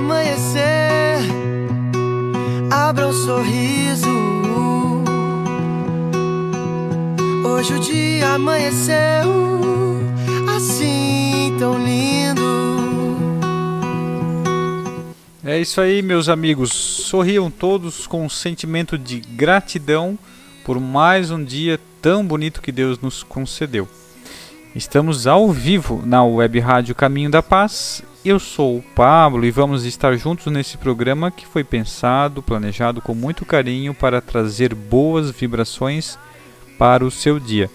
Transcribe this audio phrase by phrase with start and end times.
[0.00, 1.18] Amanhecer,
[2.70, 4.08] abra um sorriso.
[7.44, 9.30] Hoje o dia amanheceu
[10.56, 12.40] assim tão lindo.
[15.44, 16.72] É isso aí, meus amigos.
[16.72, 20.18] Sorriam todos com um sentimento de gratidão
[20.64, 23.86] por mais um dia tão bonito que Deus nos concedeu.
[24.74, 28.02] Estamos ao vivo na Web Rádio Caminho da Paz.
[28.22, 33.14] Eu sou o Pablo e vamos estar juntos nesse programa que foi pensado, planejado com
[33.14, 36.18] muito carinho para trazer boas vibrações
[36.78, 37.70] para o seu dia.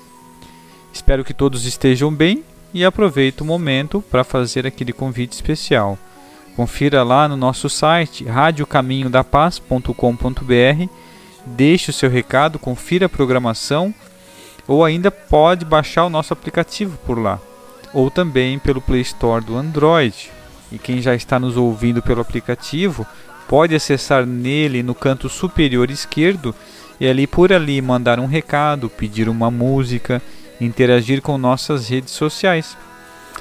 [0.94, 5.98] Espero que todos estejam bem e aproveito o momento para fazer aquele convite especial.
[6.56, 10.90] Confira lá no nosso site radiocaminhodapaz.com.br,
[11.44, 13.92] deixe o seu recado, confira a programação
[14.68, 17.42] ou ainda pode baixar o nosso aplicativo por lá,
[17.96, 20.30] ou também pelo Play Store do Android.
[20.70, 23.08] E quem já está nos ouvindo pelo aplicativo,
[23.48, 26.54] pode acessar nele no canto superior esquerdo
[27.00, 30.22] e ali por ali mandar um recado, pedir uma música,
[30.60, 32.76] interagir com nossas redes sociais.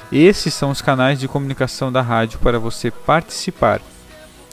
[0.09, 3.81] Esses são os canais de comunicação da rádio para você participar,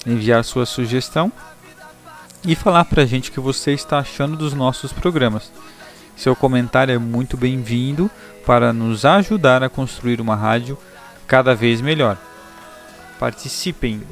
[0.05, 1.31] enviar sua sugestão
[2.45, 5.53] e falar para a gente o que você está achando dos nossos programas.
[6.17, 8.11] Seu comentário é muito bem-vindo
[8.47, 10.79] para nos ajudar a construir uma rádio
[11.27, 12.17] cada vez melhor.
[13.19, 14.03] Participem!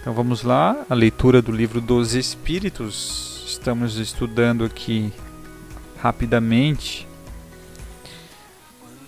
[0.00, 3.44] Então vamos lá, a leitura do livro dos Espíritos.
[3.46, 5.12] Estamos estudando aqui
[6.00, 7.06] rapidamente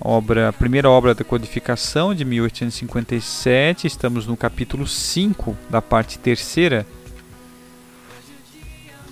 [0.05, 3.87] obra, a primeira obra da codificação de 1857.
[3.87, 6.87] Estamos no capítulo 5 da parte terceira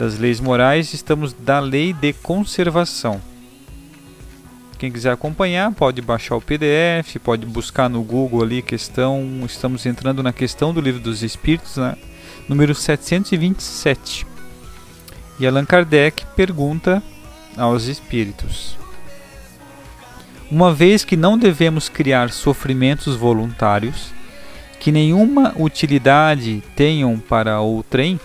[0.00, 3.20] das leis morais, estamos da lei de conservação.
[4.78, 10.22] Quem quiser acompanhar, pode baixar o PDF, pode buscar no Google ali questão, estamos entrando
[10.22, 11.96] na questão do livro dos espíritos, né?
[12.48, 14.26] número 727.
[15.38, 17.02] E Allan Kardec pergunta
[17.54, 18.78] aos espíritos:
[20.50, 24.14] Uma vez que não devemos criar sofrimentos voluntários,
[24.78, 28.18] que nenhuma utilidade tenham para outrem,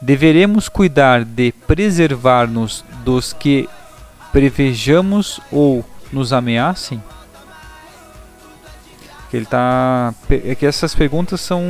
[0.00, 3.68] deveremos cuidar de preservar-nos dos que
[4.32, 7.02] prevejamos ou nos ameacem?
[9.32, 11.62] Ele tá, é que essas perguntas são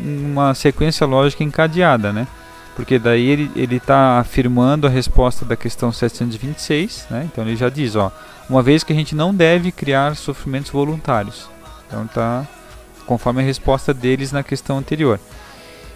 [0.00, 2.26] uma sequência lógica encadeada, né?
[2.74, 7.28] Porque daí ele ele está afirmando a resposta da questão 726, né?
[7.30, 8.10] Então ele já diz, ó,
[8.50, 11.48] uma vez que a gente não deve criar sofrimentos voluntários.
[11.86, 12.44] Então tá
[13.06, 15.20] conforme a resposta deles na questão anterior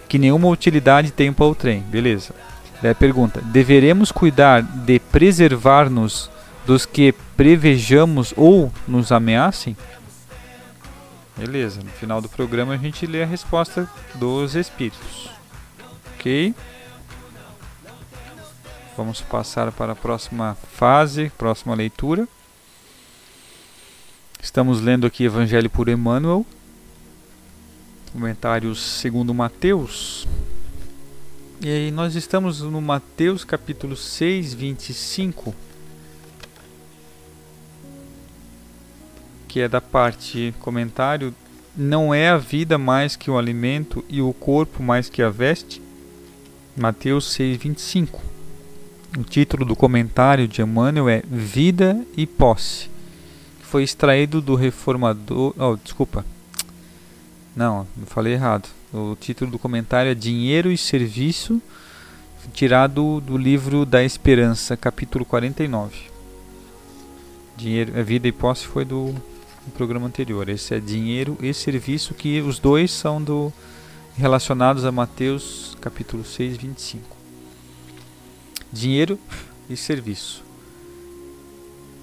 [0.09, 1.81] que nenhuma utilidade tem para o trem.
[1.81, 2.33] Beleza.
[2.81, 6.29] Daí pergunta: deveremos cuidar de preservar-nos
[6.65, 9.77] dos que prevejamos ou nos ameacem?
[11.37, 11.81] Beleza.
[11.81, 15.29] No final do programa a gente lê a resposta dos espíritos.
[16.15, 16.53] Ok?
[18.97, 22.27] Vamos passar para a próxima fase, próxima leitura.
[24.41, 26.45] Estamos lendo aqui Evangelho por Emmanuel,
[28.11, 30.27] Comentários segundo Mateus.
[31.61, 35.53] E aí nós estamos no Mateus capítulo 6, 25.
[39.47, 41.35] Que é da parte comentário.
[41.77, 45.79] Não é a vida mais que o alimento e o corpo mais que a veste?
[46.75, 48.19] Mateus 6, 25.
[49.19, 52.89] O título do comentário de Emmanuel é Vida e Posse.
[53.61, 55.53] Foi extraído do reformador.
[55.59, 56.25] Oh, desculpa.
[57.59, 58.69] Não, eu falei errado.
[58.93, 61.61] O título do comentário é Dinheiro e Serviço,
[62.53, 65.93] tirado do livro da Esperança, capítulo 49.
[67.57, 70.47] Dinheiro, a vida e posse foi do, do programa anterior.
[70.47, 73.51] Esse é Dinheiro e Serviço, que os dois são do
[74.15, 77.17] relacionados a Mateus, capítulo 6, 25
[78.71, 79.19] dinheiro
[79.69, 80.47] e serviço.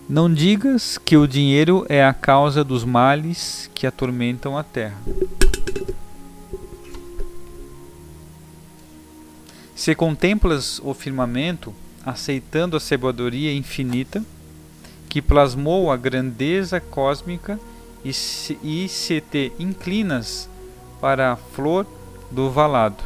[0.09, 4.97] Não digas que o dinheiro é a causa dos males que atormentam a terra.
[9.77, 11.73] Se contemplas o firmamento,
[12.05, 14.25] aceitando a sabedoria infinita,
[15.07, 17.61] que plasmou a grandeza cósmica,
[18.03, 20.49] e se, e se te inclinas
[20.99, 21.87] para a flor
[22.31, 23.05] do valado,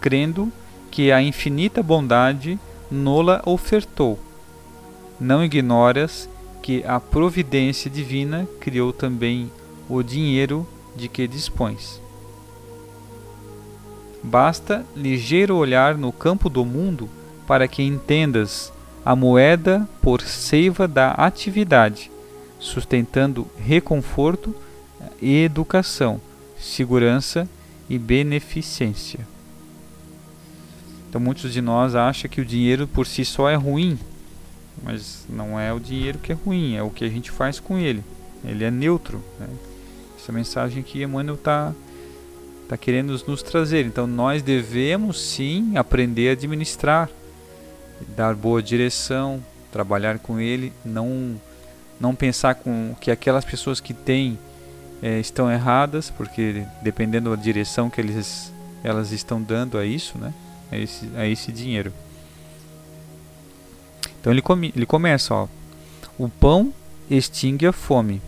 [0.00, 0.50] crendo
[0.90, 2.58] que a infinita bondade
[2.90, 4.18] nola ofertou.
[5.20, 6.28] Não ignoras
[6.62, 9.52] que a providência divina criou também
[9.88, 10.66] o dinheiro
[10.96, 12.00] de que dispões.
[14.22, 17.08] Basta ligeiro olhar no campo do mundo
[17.46, 18.72] para que entendas
[19.04, 22.10] a moeda por seiva da atividade,
[22.58, 24.54] sustentando reconforto
[25.20, 26.20] e educação,
[26.56, 27.48] segurança
[27.90, 29.26] e beneficência.
[31.08, 33.98] Então muitos de nós acham que o dinheiro por si só é ruim,
[34.82, 37.76] mas não é o dinheiro que é ruim, é o que a gente faz com
[37.76, 38.02] ele.
[38.44, 39.22] Ele é neutro.
[39.38, 39.48] Né?
[40.18, 41.72] Essa mensagem que Emmanuel está
[42.68, 43.86] tá querendo nos trazer.
[43.86, 47.08] Então nós devemos sim aprender a administrar,
[48.16, 51.40] dar boa direção, trabalhar com ele, não
[52.00, 54.36] não pensar com que aquelas pessoas que têm
[55.00, 60.34] é, estão erradas, porque dependendo da direção que eles elas estão dando a isso, né?
[60.70, 61.92] a esse, a esse dinheiro.
[64.20, 65.48] Então ele, come, ele começa, ó.
[66.18, 66.72] O pão
[67.10, 68.22] extingue a fome,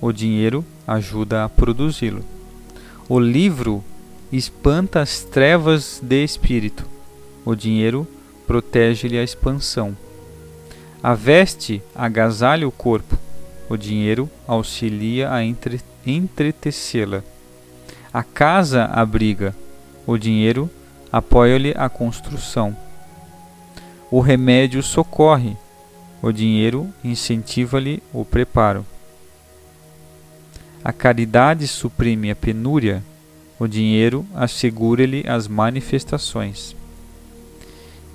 [0.00, 2.24] o dinheiro ajuda a produzi-lo.
[3.14, 3.84] O livro
[4.32, 6.86] espanta as trevas de espírito,
[7.44, 8.08] o dinheiro
[8.46, 9.94] protege-lhe a expansão.
[11.02, 13.18] A veste agasalha o corpo,
[13.68, 17.22] o dinheiro auxilia a entre, entretecê-la.
[18.10, 19.54] A casa abriga,
[20.06, 20.70] o dinheiro
[21.12, 22.74] apoia-lhe a construção.
[24.10, 25.54] O remédio socorre,
[26.22, 28.86] o dinheiro incentiva-lhe o preparo.
[30.84, 33.02] A caridade suprime a penúria,
[33.58, 36.74] o dinheiro assegura-lhe as manifestações.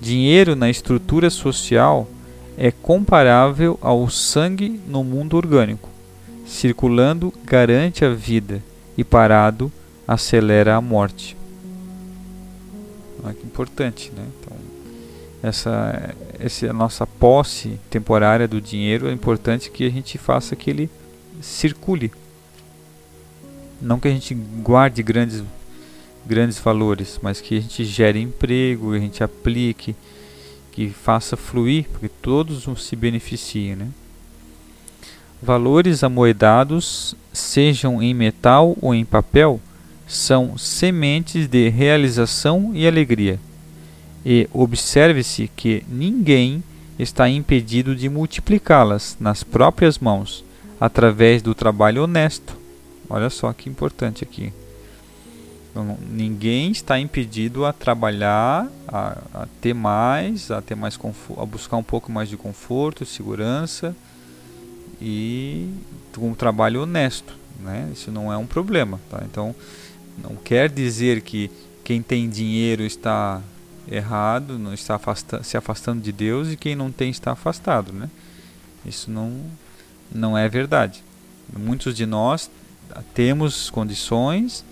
[0.00, 2.06] Dinheiro na estrutura social
[2.58, 5.88] é comparável ao sangue no mundo orgânico.
[6.46, 8.62] Circulando garante a vida
[8.96, 9.72] e parado
[10.06, 11.36] acelera a morte.
[13.22, 14.24] Olha que importante, né?
[14.40, 14.56] Então,
[15.42, 20.90] essa, essa nossa posse temporária do dinheiro é importante que a gente faça que ele
[21.40, 22.10] circule.
[23.80, 25.42] Não que a gente guarde grandes,
[26.26, 29.94] grandes valores, mas que a gente gere emprego, a gente aplique,
[30.72, 33.88] que faça fluir, porque todos se beneficiem, né?
[35.40, 39.60] Valores amoedados, sejam em metal ou em papel,
[40.06, 43.38] são sementes de realização e alegria.
[44.26, 46.62] E observe-se que ninguém
[46.98, 50.44] está impedido de multiplicá-las nas próprias mãos,
[50.80, 52.57] através do trabalho honesto.
[53.08, 54.52] Olha só que importante aqui.
[55.70, 60.98] Então, ninguém está impedido a trabalhar, a, a ter mais, a ter mais
[61.36, 63.94] a buscar um pouco mais de conforto, segurança
[65.00, 65.70] e
[66.18, 67.88] um trabalho honesto, né?
[67.92, 69.22] Isso não é um problema, tá?
[69.24, 69.54] Então,
[70.20, 71.50] não quer dizer que
[71.84, 73.40] quem tem dinheiro está
[73.90, 78.10] errado, não está afasta se afastando de Deus e quem não tem está afastado, né?
[78.84, 79.40] Isso não
[80.12, 81.04] não é verdade.
[81.56, 82.50] Muitos de nós
[83.14, 84.64] temos condições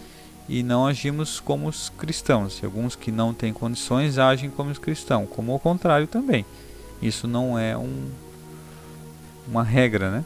[0.49, 2.61] e não agimos como os cristãos.
[2.62, 6.44] E alguns que não têm condições agem como os cristãos, como o contrário também.
[7.00, 8.08] Isso não é um,
[9.49, 10.25] uma regra, né?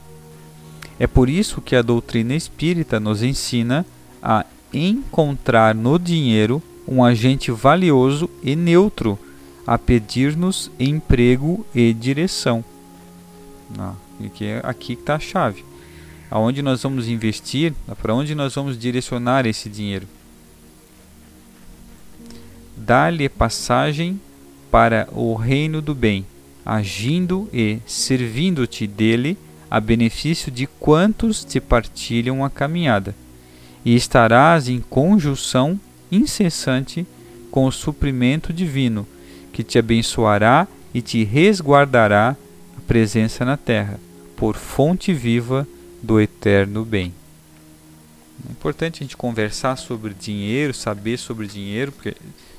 [0.99, 3.87] É por isso que a doutrina espírita nos ensina
[4.23, 9.19] a encontrar no dinheiro um agente valioso e neutro
[9.67, 12.65] a pedir-nos emprego e direção.
[13.79, 15.65] Ah, é aqui está a chave.
[16.31, 20.07] Aonde nós vamos investir, para onde nós vamos direcionar esse dinheiro.
[22.91, 24.21] dá-lhe passagem
[24.69, 26.27] para o reino do bem,
[26.67, 29.39] agindo e servindo-te dele
[29.71, 33.15] a benefício de quantos te partilham a caminhada,
[33.85, 35.79] e estarás em conjunção
[36.11, 37.07] incessante
[37.51, 39.07] com o suprimento divino,
[39.53, 42.37] que te abençoará e te resguardará
[42.77, 44.01] a presença na terra,
[44.37, 45.65] por fonte viva
[46.03, 47.13] do eterno bem.
[48.49, 52.15] É importante a gente conversar sobre dinheiro, saber sobre dinheiro, porque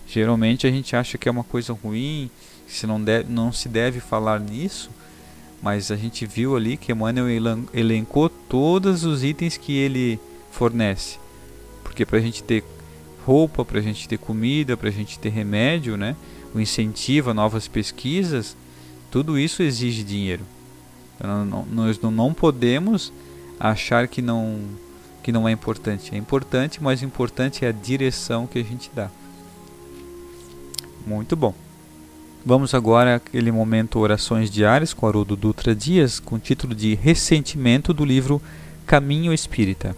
[0.08, 2.30] geralmente a gente acha que é uma coisa ruim,
[2.68, 4.90] se não, deve, não se deve falar nisso,
[5.62, 10.20] mas a gente viu ali que Emmanuel elencou todos os itens que ele
[10.52, 11.18] fornece.
[11.84, 12.64] Porque para a gente ter
[13.26, 16.16] roupa, para a gente ter comida, para a gente ter remédio, né?
[16.54, 18.56] o incentivo a novas pesquisas,
[19.10, 20.46] tudo isso exige dinheiro.
[21.16, 23.12] Então, nós não podemos
[23.70, 24.60] achar que não,
[25.22, 26.15] que não é importante.
[26.15, 29.10] É importante, mas importante é a direção que a gente dá.
[31.06, 31.53] Muito bom.
[32.44, 37.94] Vamos agora àquele momento Orações Diárias com Haroldo Dutra Dias, com o título de Ressentimento
[37.94, 38.41] do livro
[38.88, 39.96] Caminho Espírita.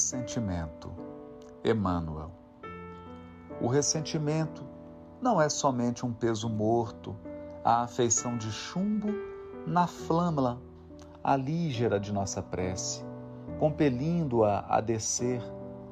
[0.00, 0.90] Ressentimento.
[1.62, 2.30] Emmanuel.
[3.60, 4.64] O ressentimento
[5.20, 7.14] não é somente um peso morto,
[7.62, 9.08] a afeição de chumbo
[9.66, 10.58] na flâmula
[11.22, 13.04] alígera de nossa prece,
[13.58, 15.42] compelindo-a a descer,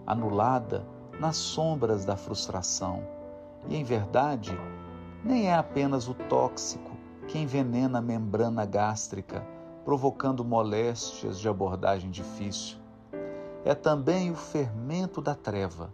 [0.06, 0.86] anulada,
[1.20, 3.02] nas sombras da frustração.
[3.68, 4.58] E, em verdade,
[5.22, 6.96] nem é apenas o tóxico
[7.26, 9.46] que envenena a membrana gástrica,
[9.84, 12.77] provocando moléstias de abordagem difícil
[13.64, 15.92] é também o fermento da treva,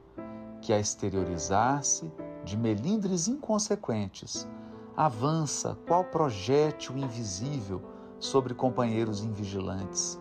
[0.61, 2.11] que a exteriorizar-se
[2.45, 4.49] de melindres inconsequentes,
[4.97, 7.83] avança qual projétil invisível
[8.19, 10.21] sobre companheiros invigilantes,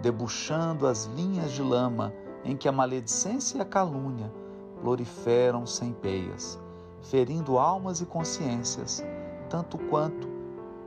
[0.00, 2.12] debuxando as linhas de lama
[2.44, 4.32] em que a maledicência e a calúnia
[4.80, 6.60] proliferam sem peias,
[7.02, 9.04] ferindo almas e consciências,
[9.48, 10.28] tanto quanto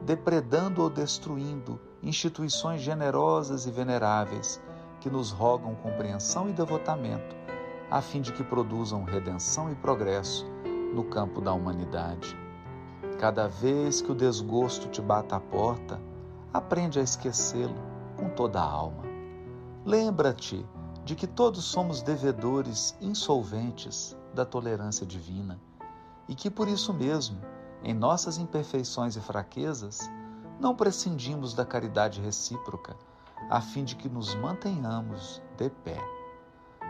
[0.02, 4.62] depredando ou destruindo instituições generosas e veneráveis
[5.00, 7.36] que nos rogam compreensão e devotamento,
[7.90, 10.46] a fim de que produzam redenção e progresso
[10.94, 12.38] no campo da humanidade.
[13.20, 16.00] Cada vez que o desgosto te bata à porta,
[16.54, 17.76] aprende a esquecê-lo
[18.18, 19.04] com toda a alma.
[19.86, 20.66] Lembra-te
[21.06, 25.60] de que todos somos devedores insolventes da tolerância divina
[26.28, 27.40] e que por isso mesmo,
[27.84, 30.10] em nossas imperfeições e fraquezas,
[30.60, 32.96] não prescindimos da caridade recíproca
[33.50, 35.98] a fim de que nos mantenhamos de pé.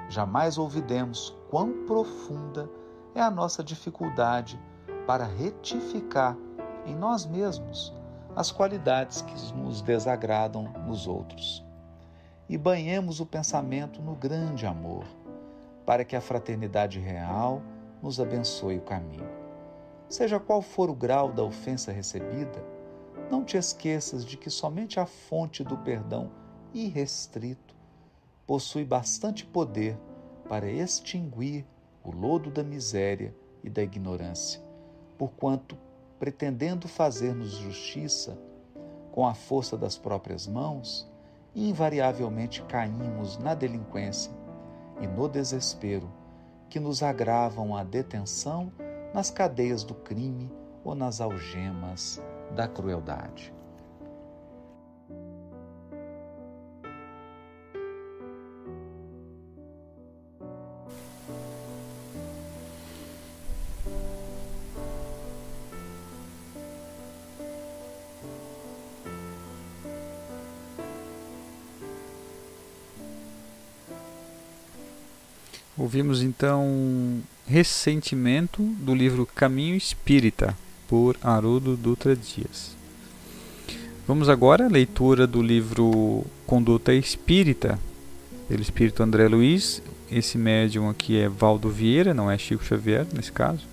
[0.09, 2.69] Jamais ouvidemos quão profunda
[3.13, 4.59] é a nossa dificuldade
[5.05, 6.37] para retificar
[6.85, 7.93] em nós mesmos
[8.35, 11.65] as qualidades que nos desagradam nos outros.
[12.47, 15.03] E banhemos o pensamento no grande amor,
[15.85, 17.61] para que a fraternidade real
[18.01, 19.27] nos abençoe o caminho.
[20.07, 22.63] Seja qual for o grau da ofensa recebida,
[23.29, 26.31] não te esqueças de que somente a fonte do perdão
[26.73, 27.75] irrestrito,
[28.45, 29.97] possui bastante poder
[30.47, 31.65] para extinguir
[32.03, 34.61] o lodo da miséria e da ignorância,
[35.17, 35.77] porquanto,
[36.17, 38.37] pretendendo fazer-nos justiça
[39.11, 41.09] com a força das próprias mãos,
[41.55, 44.31] invariavelmente caímos na delinquência
[45.01, 46.11] e no desespero
[46.69, 48.71] que nos agravam a detenção
[49.13, 50.51] nas cadeias do crime
[50.83, 52.21] ou nas algemas
[52.55, 53.53] da crueldade.
[75.79, 80.55] Ouvimos então Ressentimento do livro Caminho Espírita,
[80.89, 82.75] por Haroldo Dutra Dias.
[84.07, 87.79] Vamos agora à leitura do livro Conduta Espírita,
[88.47, 89.83] pelo Espírito André Luiz.
[90.11, 93.67] Esse médium aqui é Valdo Vieira, não é Chico Xavier nesse caso.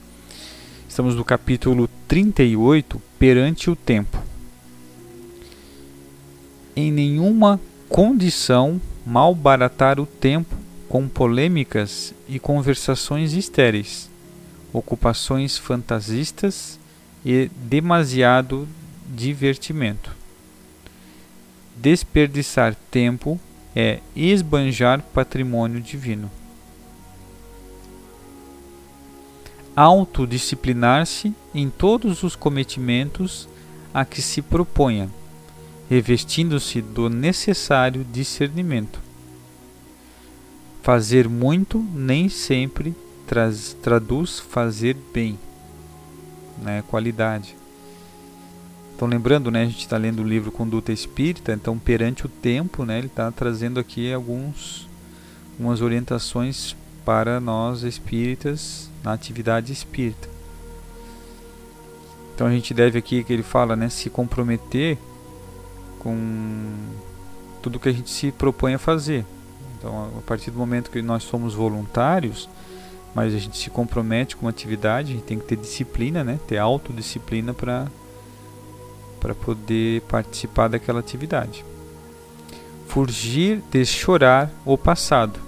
[0.86, 4.22] Estamos no capítulo 38, Perante o Tempo.
[6.76, 7.58] Em nenhuma
[7.88, 10.54] condição malbaratar o tempo
[10.86, 14.10] com polêmicas e conversações estéreis,
[14.70, 16.78] ocupações fantasistas
[17.28, 18.68] e demasiado
[19.08, 20.14] divertimento.
[21.76, 23.40] Desperdiçar tempo
[23.74, 26.30] é esbanjar patrimônio divino.
[29.74, 33.48] Autodisciplinar-se em todos os cometimentos
[33.92, 35.10] a que se proponha,
[35.90, 39.00] revestindo-se do necessário discernimento.
[40.80, 42.94] Fazer muito nem sempre
[43.26, 45.36] traz, traduz fazer bem,
[46.62, 46.82] né?
[46.88, 47.56] qualidade.
[48.96, 52.82] Então lembrando, né, a gente está lendo o livro Conduta Espírita, então perante o tempo,
[52.82, 54.88] né, ele está trazendo aqui alguns,
[55.52, 60.28] algumas orientações para nós espíritas na atividade espírita.
[62.34, 64.96] Então a gente deve aqui que ele fala, né, se comprometer
[65.98, 66.72] com
[67.60, 69.26] tudo que a gente se propõe a fazer.
[69.78, 72.48] Então a partir do momento que nós somos voluntários,
[73.16, 76.38] mas a gente se compromete com uma atividade, a gente tem que ter disciplina, né,
[76.46, 77.86] ter autodisciplina para
[79.18, 81.64] para poder participar daquela atividade.
[82.86, 85.40] Fugir de chorar o passado,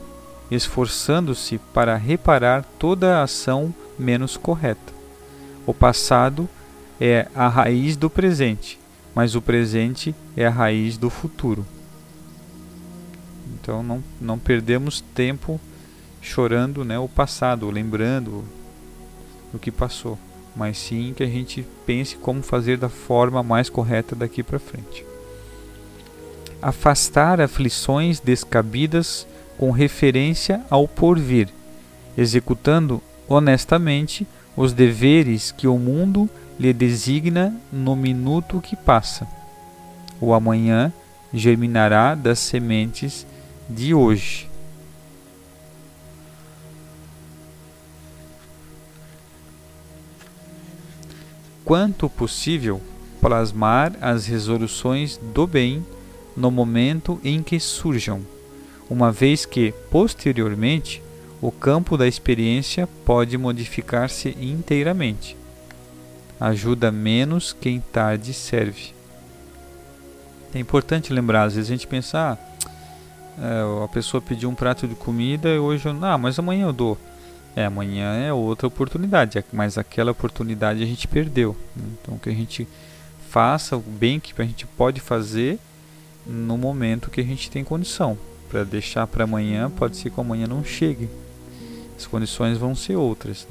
[0.51, 4.95] esforçando-se para reparar toda ação menos correta.
[5.67, 6.49] O passado
[6.99, 8.81] é a raiz do presente,
[9.15, 11.67] mas o presente é a raiz do futuro.
[13.53, 15.61] Então não, não perdemos tempo
[16.21, 18.45] chorando né, o passado, lembrando
[19.53, 20.19] o que passou
[20.59, 25.07] mas sim que a gente pense como fazer da forma mais correta daqui para frente.
[26.61, 29.25] Afastar aflições descabidas
[29.57, 31.49] com referência ao porvir,
[32.17, 39.29] executando honestamente os deveres que o mundo lhe designa no minuto que passa.
[40.21, 40.93] O amanhã
[41.33, 43.25] germinará das sementes
[43.71, 44.48] de hoje.
[51.69, 52.81] Quanto possível,
[53.21, 55.85] plasmar as resoluções do bem
[56.35, 58.23] no momento em que surjam,
[58.89, 61.03] uma vez que, posteriormente,
[61.43, 65.37] o campo da experiência pode modificar-se inteiramente.
[66.41, 68.95] Ajuda menos quem tarde serve.
[70.55, 72.39] É importante lembrar, às vezes a gente pensa, ah,
[73.39, 76.73] é, a pessoa pediu um prato de comida e hoje eu, ah, mas amanhã eu
[76.73, 76.97] dou.
[77.57, 81.57] É, amanhã é outra oportunidade, mas aquela oportunidade a gente perdeu.
[81.75, 81.85] Né?
[82.01, 82.69] Então que a gente
[83.29, 85.59] faça o bem que a gente pode fazer
[86.27, 88.17] no momento que a gente tem condição.
[88.49, 91.09] Para deixar para amanhã, pode ser que amanhã não chegue.
[91.97, 93.47] As condições vão ser outras.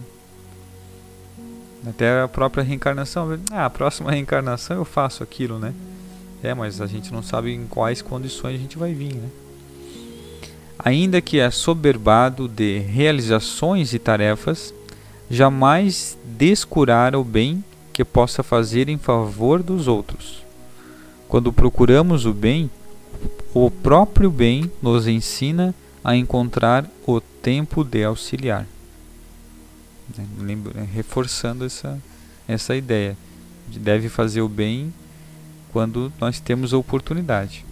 [1.86, 5.74] Até a própria reencarnação, ah, a próxima reencarnação eu faço aquilo, né?
[6.42, 9.30] É, mas a gente não sabe em quais condições a gente vai vir, né?
[10.80, 14.74] Ainda que assoberbado de realizações e tarefas,
[15.30, 20.44] jamais descurar o bem que possa fazer em favor dos outros.
[21.28, 22.70] Quando procuramos o bem,
[23.54, 28.66] o próprio bem nos ensina a encontrar o tempo de auxiliar.
[30.94, 32.00] Reforçando essa,
[32.48, 33.18] essa ideia
[33.68, 34.94] de deve fazer o bem
[35.74, 37.66] quando nós temos a oportunidade.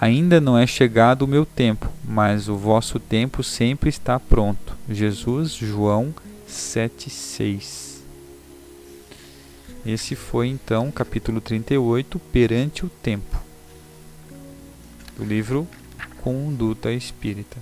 [0.00, 4.76] Ainda não é chegado o meu tempo, mas o vosso tempo sempre está pronto.
[4.88, 6.14] Jesus, João
[6.48, 7.98] 7,6.
[9.84, 13.40] Esse foi então capítulo 38, Perante o Tempo,
[15.16, 15.66] do livro
[16.22, 17.56] Conduta Espírita.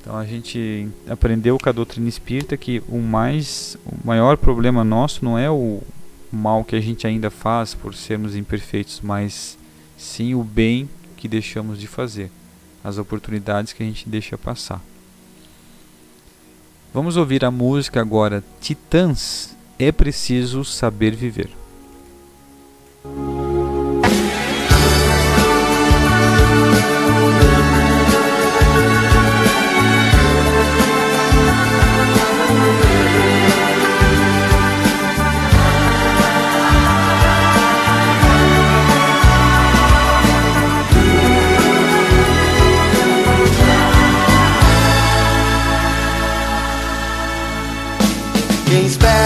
[0.00, 5.24] Então a gente aprendeu com a doutrina espírita que o mais o maior problema nosso
[5.24, 5.82] não é o,
[6.32, 9.58] mal que a gente ainda faz por sermos imperfeitos, mas
[9.96, 12.30] sim o bem que deixamos de fazer,
[12.82, 14.82] as oportunidades que a gente deixa passar.
[16.92, 19.54] Vamos ouvir a música agora Titãs.
[19.78, 21.50] É preciso saber viver.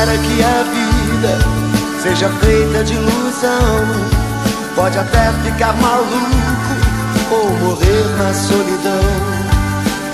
[0.07, 1.39] Que a vida
[2.03, 3.85] seja feita de ilusão.
[4.75, 6.11] Pode até ficar maluco
[7.31, 9.05] ou morrer na solidão.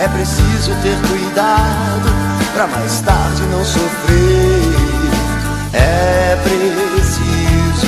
[0.01, 2.09] É preciso ter cuidado
[2.53, 4.75] para mais tarde não sofrer.
[5.73, 7.87] É preciso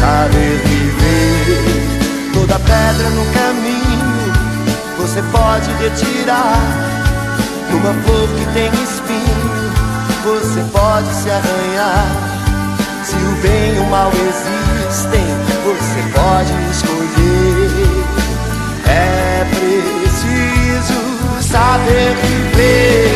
[0.00, 2.32] saber viver.
[2.32, 4.32] Toda pedra no caminho
[4.96, 6.62] você pode retirar.
[7.70, 9.56] Numa flor que tem espinho
[10.26, 12.06] você pode se arranhar.
[13.02, 15.26] Se o bem e o mal existem,
[15.64, 18.06] você pode escolher.
[18.86, 21.00] É preciso
[21.40, 23.15] saber viver.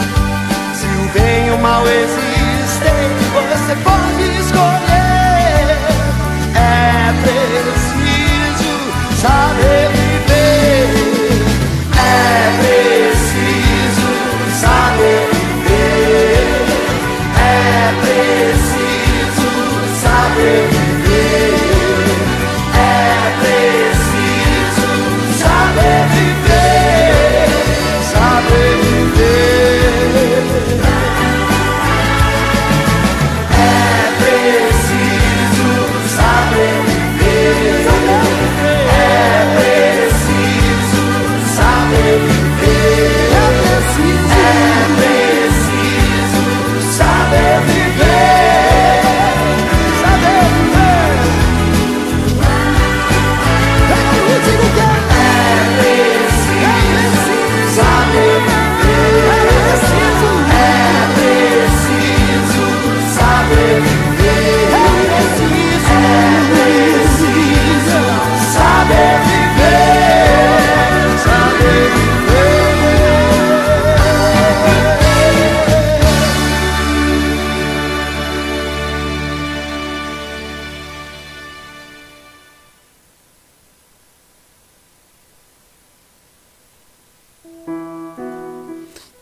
[1.13, 5.77] Bem e o mal existem, você pode escolher.
[6.55, 8.71] É preciso
[9.21, 10.87] saber viver.
[11.97, 12.90] É preciso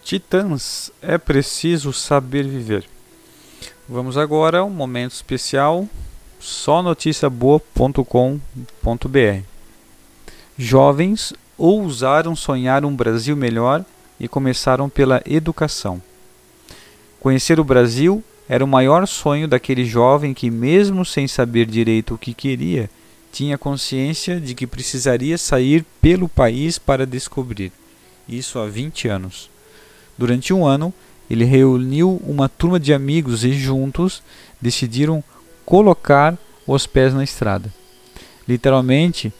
[0.10, 2.84] Titãs, é preciso saber viver.
[3.88, 5.88] Vamos agora a um momento especial,
[6.40, 9.44] só noticiaboa.com.br.
[10.58, 13.86] Jovens ousaram sonhar um Brasil melhor
[14.20, 16.02] e começaram pela educação.
[17.20, 22.18] Conhecer o Brasil era o maior sonho daquele jovem que, mesmo sem saber direito o
[22.18, 22.90] que queria,
[23.32, 27.72] tinha consciência de que precisaria sair pelo país para descobrir.
[28.28, 29.52] Isso há 20 anos.
[30.20, 30.94] Durante um ano,
[31.30, 34.22] ele reuniu uma turma de amigos e juntos
[34.60, 35.24] decidiram
[35.66, 37.74] colocar os pés na estrada.
[38.46, 39.32] Literalmente,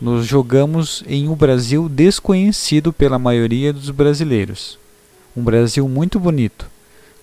[0.00, 4.78] nos jogamos em um Brasil desconhecido pela maioria dos brasileiros.
[5.36, 6.70] Um Brasil muito bonito.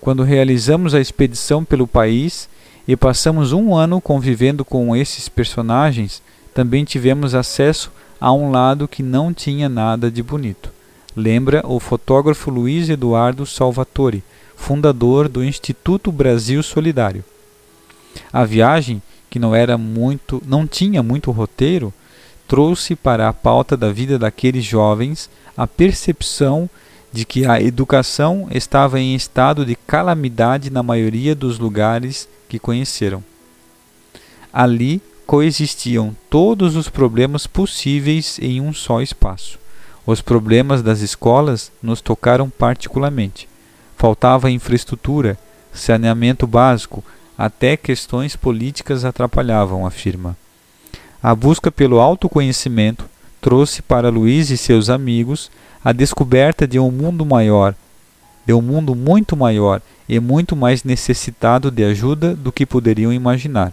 [0.02, 2.50] Quando realizamos a expedição pelo país
[2.86, 6.22] e passamos um ano convivendo com esses personagens,
[6.54, 10.81] também tivemos acesso a um lado que não tinha nada de bonito
[11.16, 14.24] lembra o fotógrafo Luiz Eduardo Salvatore,
[14.56, 17.24] fundador do Instituto Brasil Solidário.
[18.32, 21.94] A viagem, que não era muito, não tinha muito roteiro,
[22.48, 26.70] trouxe para a pauta da vida daqueles jovens a percepção
[27.12, 33.24] de que a educação estava em estado de calamidade na maioria dos lugares que conheceram.
[34.52, 39.61] Ali coexistiam todos os problemas possíveis em um só espaço.
[40.06, 43.48] Os problemas das escolas nos tocaram particularmente.
[43.96, 45.38] Faltava infraestrutura,
[45.72, 47.04] saneamento básico,
[47.38, 50.36] até questões políticas atrapalhavam, afirma.
[51.22, 53.06] A busca pelo autoconhecimento
[53.40, 55.52] trouxe para Luiz e seus amigos
[55.84, 57.76] a descoberta de um mundo maior,
[58.46, 63.72] de um mundo muito maior e muito mais necessitado de ajuda do que poderiam imaginar.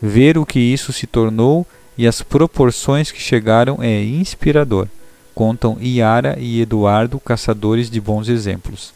[0.00, 1.64] Ver o que isso se tornou
[1.96, 4.88] e as proporções que chegaram é inspirador
[5.34, 8.92] contam Iara e Eduardo, caçadores de bons exemplos.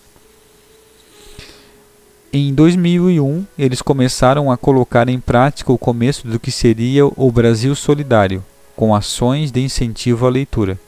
[2.33, 7.75] Em 2001, eles começaram a colocar em prática o começo do que seria o Brasil
[7.75, 8.45] Solidário,
[8.75, 10.79] com ações de incentivo à leitura.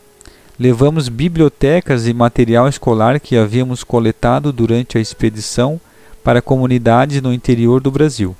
[0.58, 5.80] Levamos bibliotecas e material escolar que havíamos coletado durante a expedição
[6.22, 8.36] para comunidades no interior do Brasil.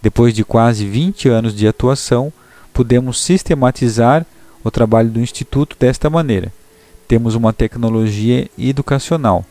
[0.00, 2.32] Depois de quase 20 anos de atuação,
[2.72, 4.26] pudemos sistematizar
[4.64, 6.50] o trabalho do Instituto desta maneira.
[7.06, 9.44] Temos uma tecnologia educacional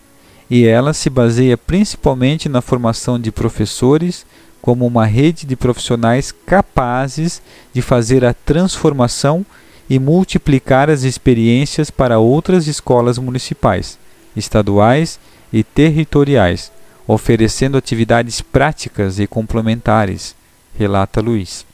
[0.50, 4.26] e ela se baseia principalmente na formação de professores
[4.62, 7.42] como uma rede de profissionais capazes
[7.74, 9.46] de fazer a transformação
[9.90, 14.00] e multiplicar as experiências para outras escolas municipais,
[14.36, 15.20] estaduais
[15.52, 16.72] e territoriais,
[17.06, 20.34] oferecendo atividades práticas e complementares,
[20.78, 21.66] relata Luiz.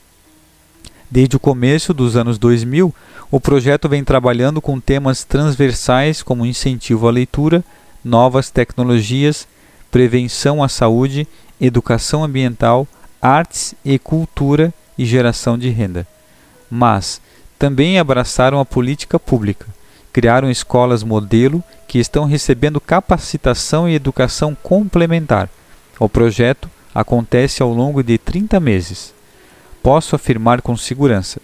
[1.11, 2.93] Desde o começo dos anos 2000,
[3.31, 7.63] o projeto vem trabalhando com temas transversais como incentivo à leitura,
[8.03, 9.47] novas tecnologias,
[9.89, 11.27] prevenção à saúde,
[11.59, 12.87] educação ambiental,
[13.19, 16.05] artes e cultura e geração de renda.
[16.69, 17.19] Mas
[17.57, 19.65] também abraçaram a política pública,
[20.13, 25.49] criaram escolas modelo que estão recebendo capacitação e educação complementar.
[25.99, 29.18] O projeto acontece ao longo de 30 meses.
[29.81, 31.41] Posso afirmar com segurança: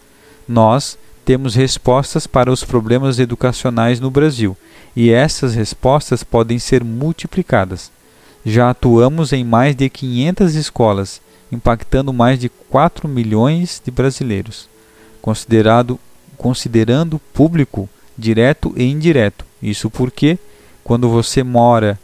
[0.48, 4.56] nós temos respostas para os problemas educacionais no Brasil
[4.96, 7.92] e essas respostas podem ser multiplicadas.
[8.46, 11.22] Já atuamos em mais de 500 escolas,
[11.52, 14.70] impactando mais de 4 milhões de brasileiros.
[15.22, 16.00] Considerado,
[16.38, 19.44] considerando público direto e indireto.
[19.62, 20.38] Isso porque
[20.84, 22.00] quando você mora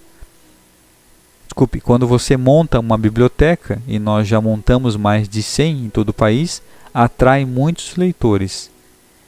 [1.51, 6.09] Desculpe, quando você monta uma biblioteca, e nós já montamos mais de 100 em todo
[6.09, 6.61] o país,
[6.93, 8.71] atrai muitos leitores.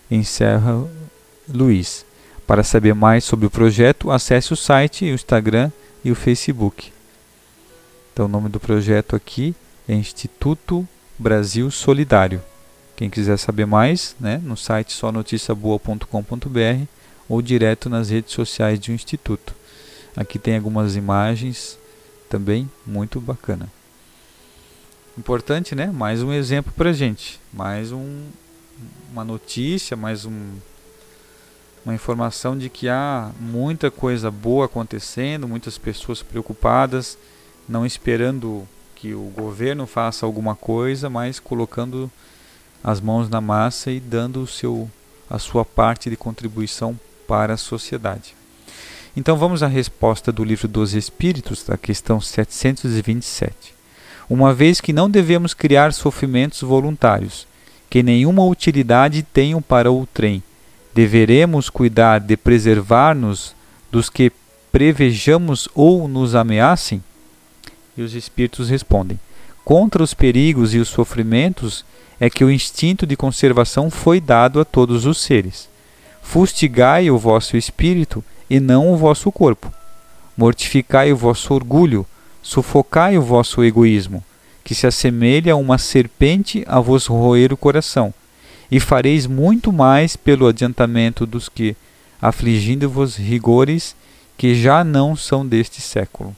[0.10, 0.88] Encerra
[1.54, 2.06] Luiz.
[2.48, 5.70] Para saber mais sobre o projeto, acesse o site, o Instagram
[6.02, 6.94] e o Facebook.
[8.14, 9.54] Então, o nome do projeto aqui
[9.86, 10.88] é Instituto
[11.20, 12.42] Brasil Solidário.
[12.96, 16.86] Quem quiser saber mais, né, no site só noticiaboa.com.br
[17.28, 19.54] ou direto nas redes sociais do Instituto.
[20.16, 21.83] Aqui tem algumas imagens
[22.34, 23.70] também muito bacana.
[25.16, 25.92] Importante, né?
[25.94, 28.24] Mais um exemplo para gente, mais um,
[29.12, 30.56] uma notícia, mais um,
[31.86, 37.20] uma informação de que há muita coisa boa acontecendo, muitas pessoas preocupadas,
[37.70, 42.12] não esperando que o governo faça alguma coisa, mas colocando
[42.84, 44.90] as mãos na massa e dando o seu,
[45.30, 48.34] a sua parte de contribuição para a sociedade.
[49.16, 53.76] Então vamos à resposta do livro dos Espíritos, da questão 727.
[54.28, 57.46] Uma vez que não devemos criar sofrimentos voluntários,
[57.92, 60.42] que nenhuma utilidade tenham para o trem,
[60.96, 63.56] deveremos cuidar de preservar-nos
[63.92, 64.32] dos que
[64.72, 67.04] prevejamos ou nos ameacem?
[67.96, 69.20] E os espíritos respondem:
[69.64, 71.86] Contra os perigos e os sofrimentos
[72.20, 75.70] é que o instinto de conservação foi dado a todos os seres.
[76.24, 78.24] Fustigai o vosso espírito
[78.54, 79.74] e não o vosso corpo.
[80.38, 82.06] Mortificai o vosso orgulho,
[82.40, 84.24] sufocai o vosso egoísmo,
[84.64, 88.14] que se assemelha a uma serpente a vos roer o coração,
[88.70, 91.76] e fareis muito mais pelo adiantamento dos que,
[92.22, 93.96] afligindo-vos rigores
[94.38, 96.36] que já não são deste século.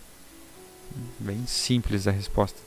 [1.19, 2.59] Bem simples a resposta.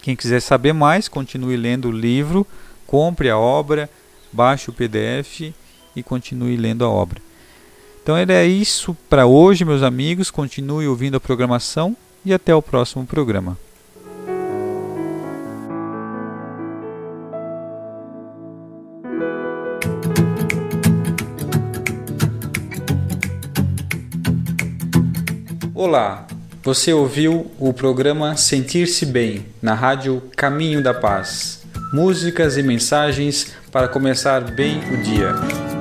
[0.00, 2.46] Quem quiser saber mais, continue lendo o livro,
[2.86, 3.90] compre a obra,
[4.32, 5.52] baixe o PDF
[5.94, 7.25] e continue lendo a obra.
[8.06, 10.30] Então era isso para hoje, meus amigos.
[10.30, 13.58] Continue ouvindo a programação e até o próximo programa.
[25.74, 26.28] Olá,
[26.62, 31.66] você ouviu o programa Sentir-se Bem na rádio Caminho da Paz.
[31.92, 35.75] Músicas e mensagens para começar bem o dia.